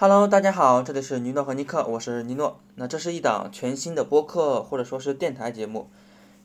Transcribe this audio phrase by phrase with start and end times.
[0.00, 2.60] Hello，大家好，这里是尼诺和尼克，我是尼诺。
[2.76, 5.90] 那这是一档全新的播客或者说是电台节目，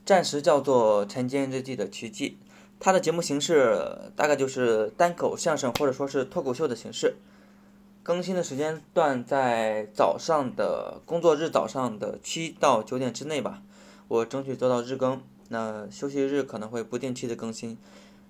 [0.03, 2.39] 暂时叫做《晨间日记的奇迹》。
[2.79, 7.17] 它的节目形式大概就是单口相声或者说是脱口秀的形式。
[8.01, 13.61] 更新的时间段在早上的工作日早上的七到九点之内吧，
[14.07, 15.21] 我争取做到日更。
[15.49, 17.77] 那休息日可能会不定期的更新。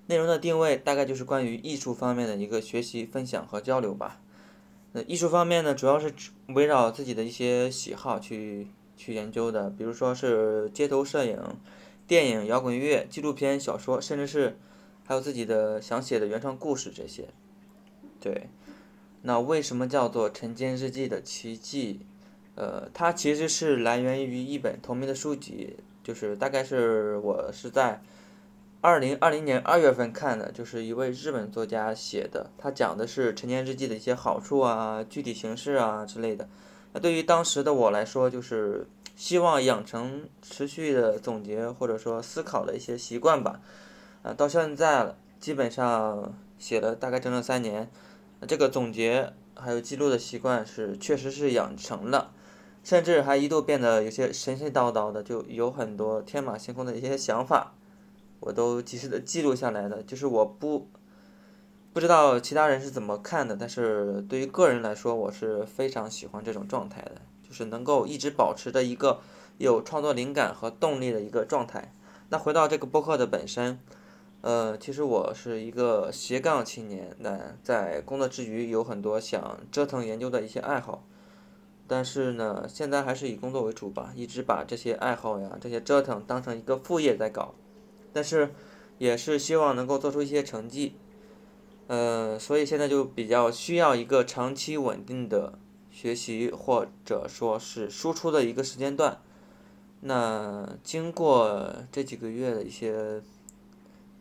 [0.08, 4.20] 内容的定位大概就是关于艺术方面的一个学习、分享和交流吧。
[4.96, 6.13] 那艺术方面呢，主要是
[6.48, 11.38] 围绕自己的一些喜好去去研究的，比如说是街头摄影、
[12.08, 14.58] 电影、摇滚乐、纪录片、小说，甚至是
[15.03, 17.27] 还有自己的想写的原创故事这些。
[18.20, 18.50] 对，
[19.23, 22.02] 那为什么叫做《晨间日记的奇迹》？
[22.55, 28.02] 呃，它其实是来源于一本同名的书籍，就是大概是我是在。
[28.84, 36.50] 二零二零年二月份看的，就是一位日本作家写的，他讲的是成年日记的一些好处啊、具体形式啊之类的。
[36.92, 43.62] 那对于当时的我来说，就是希望养成持续的总结或者说思考的一些习惯吧。
[44.22, 47.90] 啊，到现在了，基本上写了大概整整三年，
[48.45, 52.34] 这个总结还有记录的习惯是确实是养成了，
[52.84, 57.75] 甚至还一度变得有些神神叨叨的，就有很多天马行空的一些想法。
[58.45, 60.89] 我都及时的记录下来的，就是我不
[61.94, 69.22] 不知道其他人是怎么看的，但是对于个人来说，我是非常喜欢这种状态的，就是能够一直保持着一个
[69.59, 71.94] 有创作灵感和动力的一个状态。
[72.27, 73.80] 那回到这个播客的本身，
[74.41, 81.05] 呃，其实我是一个斜杠青年，那在工作之余有很多想折腾研究的一些爱好，
[81.88, 87.53] 但是呢，现在还是以工作为主吧，一直把这些爱好呀、这些折腾当成一个副业在搞。
[88.14, 88.53] 但是，
[89.00, 90.95] 也是希望能够做出一些成绩，
[91.88, 95.58] 呃，所以现在就比较需要一个长期稳定的
[95.89, 99.19] 学习或者说是输出的一个时间段。
[100.02, 103.22] 那经过这几个月的一些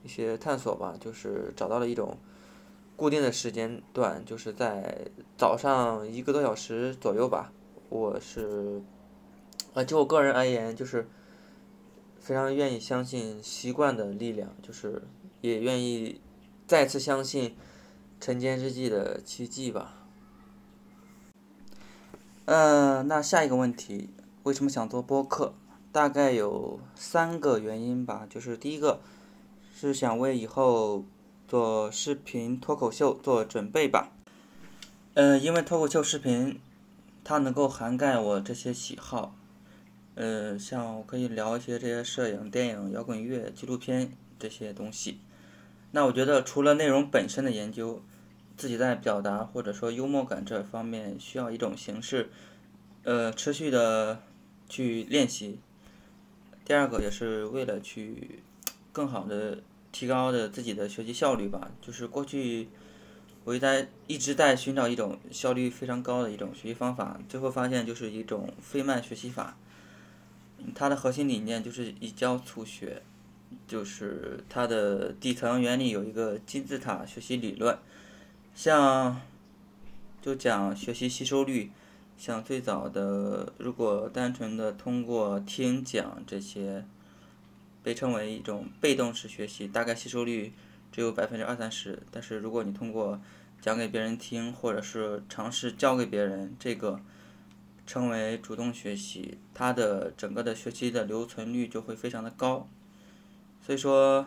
[0.02, 2.16] 一些探索吧，就是找到了一种
[2.96, 7.52] 固定的时间段，就是在早上一个多小时左右吧。
[7.90, 8.80] 我是，
[9.74, 11.06] 呃，就我个人而言，就是。
[12.22, 15.02] 非常愿意相信习惯的力量，就是
[15.40, 16.20] 也愿意
[16.68, 17.56] 再次相信
[18.20, 19.94] 晨间日记的奇迹吧。
[22.44, 24.10] 呃，那下一个问题，
[24.44, 25.54] 为什么想做播客？
[25.90, 29.00] 大概有三个原因吧，就是第一个
[29.74, 31.04] 是想为以后
[31.48, 34.12] 做视频脱口秀做准备吧。
[35.14, 36.60] 呃，因为脱口秀视频
[37.24, 39.34] 它能够涵盖我这些喜好。
[40.14, 45.20] 呃，像我可以聊一些这些摄影、电影、摇滚乐、纪录片这些东西。
[45.92, 48.02] 那我觉得除了内容本身的研究，
[48.56, 52.30] 自己在表达或者说幽默感这方面需要一种形式，
[53.04, 54.22] 呃，持续的
[54.68, 55.58] 去练习。
[56.64, 58.42] 第二个也是为了去
[58.92, 59.58] 更好的
[59.90, 61.70] 提高的自己的学习效率吧。
[61.80, 62.68] 就是过去
[63.44, 69.56] 我一在一直在寻找一种效率非常高的一种学习方法，最后发现就是一种费曼学习法。
[70.74, 73.02] 它的核心理念就是以教促学，
[73.66, 77.78] 就是它的底层原理有一个金字塔学习理论，
[78.54, 79.20] 像
[80.20, 81.70] 就讲学习吸收率，
[82.16, 86.84] 像最早的如果单纯的通过听讲这些，
[87.82, 90.52] 被称为一种被动式学习，大概吸收率
[90.90, 93.20] 只有百分之二三十，但是如果你通过
[93.60, 97.00] 讲给别人听，或者是尝试教给别人，这个。
[97.84, 102.68] 称为主动学习，它的整个的学习的留存率就会非常的高，
[103.60, 104.26] 所以说，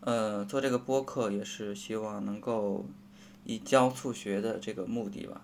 [0.00, 2.86] 呃，做这个播客也是希望能够
[3.44, 5.42] 以教促学的这个目的吧。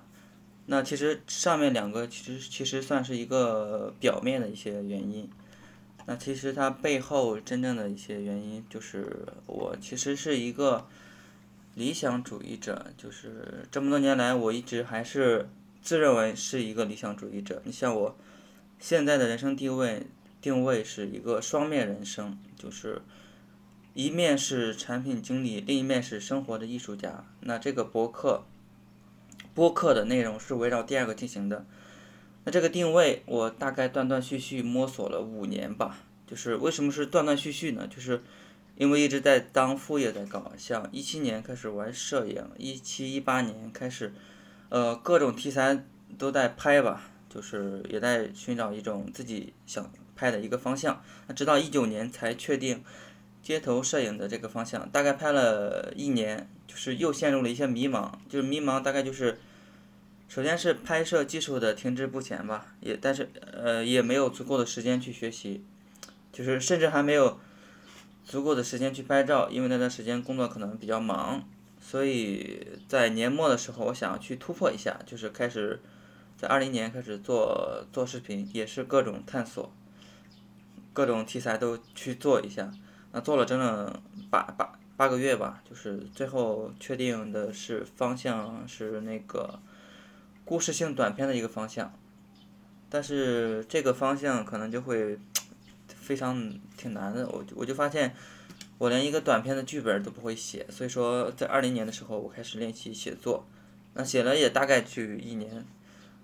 [0.66, 5.28] 那其实上面两个其实其实算是一个表面的一些原因，
[6.06, 10.86] 那其实它背后真正的一些原因就是我其实是一个
[11.74, 15.48] 理想主义者，就是这么多年来我一直还是。
[15.82, 17.62] 自认为是一个理想主义者。
[17.64, 18.16] 你像我，
[18.78, 20.06] 现在的人生定位
[20.40, 23.02] 定位是一个双面人生，就是
[23.94, 27.24] 一面是产品经理，另一面是生活的艺术家。
[27.40, 28.44] 那这个博客，
[29.54, 31.64] 播客的内容是围绕第二个进行的。
[32.44, 35.98] 那这个定位我大概断断续续摸索了五年吧。
[36.26, 37.88] 就是为什么是断断续续呢？
[37.88, 38.22] 就是
[38.76, 44.12] 因为一直在当副业在搞，像一七年开始玩摄影，一七一八年开始。
[44.70, 45.84] 呃，各种题材
[46.16, 51.02] 都在拍吧，就是也在寻找一种自己想拍的一个方向。
[51.26, 52.82] 那直到一九年才确定
[53.42, 58.12] 街头摄影的这个方向，大概拍了一年，就是又陷入了一些迷茫。
[58.28, 59.38] 就是迷茫，大概就是
[60.28, 65.64] 首先是拍摄技术的停滞不前吧，也但是呃也没有足够的时间去学习，
[66.32, 67.40] 就是甚至还没有
[68.24, 71.42] 足够的时间去拍照，因为那段时间工作可能比较忙，
[71.80, 75.80] 所以在年末的时候我想去突破一下，就是开始
[76.36, 79.72] 在二零年开始做做视频，也是各种探索，
[80.92, 82.70] 各种题材都去做一下，
[83.12, 89.58] 那做了整整八八八个月吧，就是最后确定的是方向是那个。
[90.42, 91.96] 故事性短片的一个方向，
[92.88, 95.16] 但是这个方向可能就会
[95.86, 97.24] 非常挺难的。
[97.28, 98.16] 我我就发现，
[98.80, 100.66] 我连一个短片的剧本都不会写。
[100.70, 103.46] 所以说，在二零年的时候，我开始练习写作。
[103.92, 105.66] 那写了也大概就一年，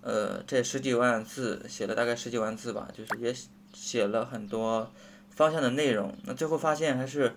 [0.01, 3.35] 呃，这十几万字写了大概十几万字吧，就是也
[3.75, 4.91] 写了很多
[5.29, 6.17] 方向的内容。
[6.25, 7.37] 那最后发现还是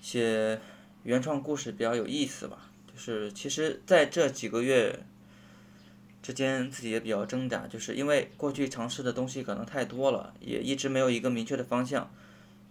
[0.00, 0.60] 写
[1.04, 2.68] 原创故事比较有意思吧。
[2.92, 4.98] 就是其实在这几个月。
[6.24, 12.08] 之间自己也比较挣扎，就是因为过去尝试的东西可能太多了，也一直没有一个明确的方向，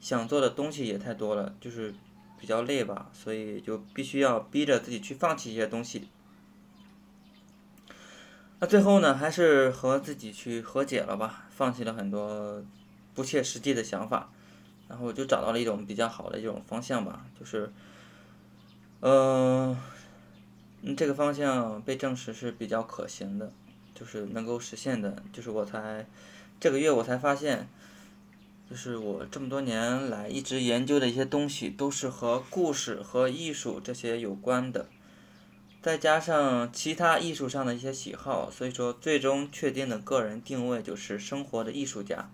[0.01, 1.93] 想做的东西也太多了，就是
[2.37, 6.09] 比较累吧，所以就必须要逼着自己去放弃一些东西。
[8.59, 12.61] 那最后呢，还是和自己去和解了吧，放弃了很多
[13.13, 14.29] 不切实际的想法，
[14.89, 17.71] 然后就找到了一种比较好的一种方向吧，就是，
[18.99, 19.77] 嗯。
[20.83, 23.51] 嗯，这个方向被证实是比较可行的，
[23.93, 26.07] 就是能够实现的，就是我才
[26.59, 27.69] 这个月我才发现，
[28.71, 34.87] 就是我这么多年来一直研究的一些东西都是和故事和艺术这些有关的，
[35.81, 42.31] 再加上其他艺术上的一些喜好，所以说最终确定的个人定位就是生活的艺术家，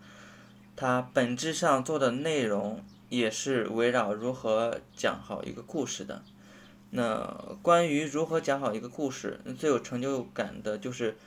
[0.76, 6.22] 他本质上做的内容也是围绕如何讲好一个故事的。
[6.92, 11.18] 那关于如何讲好一个故事，最有成就感的就是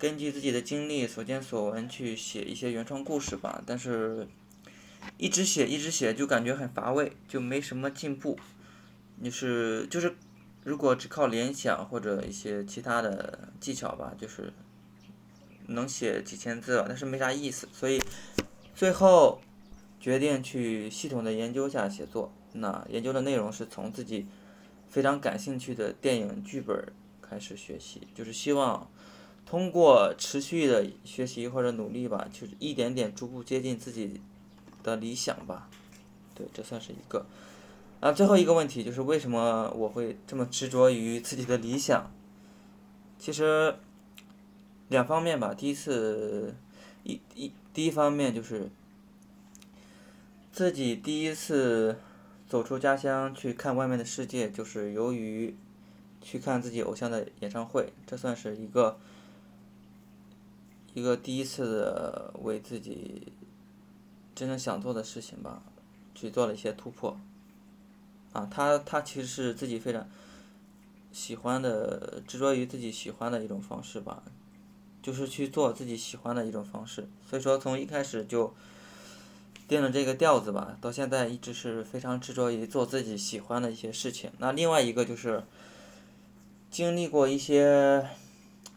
[0.00, 3.62] 根据自己的经历、所见所闻去写一些原创故事吧。
[3.64, 4.26] 但是，
[5.18, 8.36] 一直写一直写就感觉很乏味，就没什么进步。
[9.22, 10.16] 就是就是，
[10.64, 14.52] 如果只靠联想或者一些其他的技巧吧，就是
[15.66, 17.68] 能写几千字，但是没啥意思。
[17.70, 18.02] 所以
[18.74, 19.40] 最后
[20.00, 22.32] 决定去系统的研究下写作。
[22.54, 24.26] 那研究的内容是从自己。
[24.92, 26.92] 非常感兴趣的电影剧本
[27.22, 28.90] 开始学习，就是希望
[29.50, 34.20] 通过持续的学习或者努力吧，就是一点点逐步接近自己
[34.84, 35.68] 的理想吧。
[36.36, 37.26] 对，这算是一个。
[37.98, 42.08] 啊，最后一个问题就是为什么我会这么执着于自己的理想？
[43.18, 43.74] 其实
[44.86, 46.54] 两方面吧，第一次
[47.02, 48.70] 一一第一方面就是
[50.52, 51.98] 自己第一次。
[52.48, 55.54] 走出家乡去看外面的世界，就是由于
[56.20, 58.98] 去看自己偶像的演唱会，这算是一个
[60.94, 63.32] 一个第一次为自己
[64.34, 65.62] 真正想做的事情吧，
[66.14, 67.18] 去做了一些突破。
[68.32, 70.08] 啊，他他其实是自己非常
[71.12, 74.22] 喜欢的，执着于自己喜欢的一种方式吧，
[75.02, 77.08] 就是去做自己喜欢的一种方式。
[77.28, 78.54] 所以说，从一开始就。
[79.68, 84.28] 定了这个调子吧，到现在一直是非常执着于做自己喜欢的一些事情。
[84.38, 85.44] 那另外一个就是
[86.72, 88.04] 经历过一些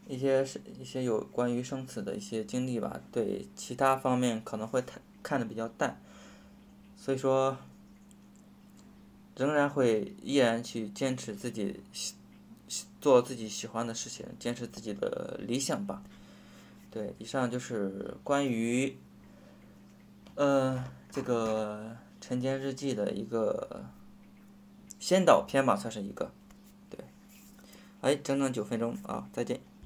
[0.07, 5.99] 一些是一些有关于生死的一些经历吧，对其他方面可能会看看的比较淡，
[6.95, 7.57] 所以说
[9.35, 11.79] 仍然会依然去坚持自己
[12.99, 16.03] 做自己喜欢的事情，坚持自己的理想吧。
[16.91, 18.95] 对，以上就是关于。
[20.35, 23.85] 呃，这个《晨间日记》的一个
[24.97, 26.31] 先导片吧，算是一个，
[26.89, 26.97] 对，
[28.01, 29.61] 哎，整整九分钟啊，再见。